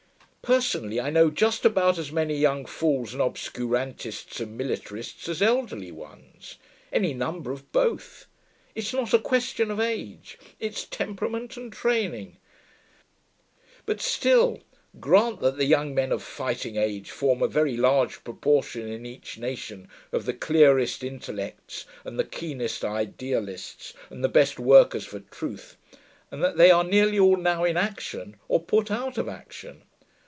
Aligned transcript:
Personally 0.43 0.99
I 0.99 1.09
know 1.09 1.29
just 1.29 1.63
about 1.63 1.97
as 1.97 2.11
many 2.11 2.35
young 2.35 2.65
fools 2.65 3.13
and 3.13 3.21
obscurantists 3.21 4.41
and 4.41 4.57
militarists 4.57 5.29
as 5.29 5.41
elderly 5.41 5.93
ones. 5.93 6.57
Any 6.91 7.13
number 7.13 7.53
of 7.53 7.71
both. 7.71 8.25
It's 8.75 8.91
not 8.91 9.13
a 9.13 9.19
question 9.19 9.71
of 9.71 9.79
age; 9.79 10.37
it's 10.59 10.83
temperament 10.83 11.55
and 11.55 11.71
training. 11.71 12.35
But 13.85 14.01
still, 14.01 14.59
grant 14.99 15.39
that 15.39 15.55
the 15.55 15.63
young 15.63 15.95
men 15.95 16.11
of 16.11 16.21
fighting 16.21 16.75
age 16.75 17.11
form 17.11 17.41
a 17.41 17.47
very 17.47 17.77
large 17.77 18.21
proportion 18.25 18.89
in 18.91 19.05
each 19.05 19.37
nation 19.37 19.87
of 20.11 20.25
the 20.25 20.33
clearest 20.33 21.01
intellects 21.01 21.85
and 22.03 22.19
the 22.19 22.25
keenest 22.25 22.83
idealists 22.83 23.93
and 24.09 24.21
the 24.21 24.27
best 24.27 24.59
workers 24.59 25.05
for 25.05 25.21
truth, 25.21 25.77
and 26.29 26.43
that 26.43 26.57
they 26.57 26.71
are 26.71 26.83
nearly 26.83 27.17
all 27.17 27.37
now 27.37 27.63
in 27.63 27.77
action, 27.77 28.35
or 28.49 28.61
put 28.61 28.91
out 28.91 29.17
of 29.17 29.29
action. 29.29 29.83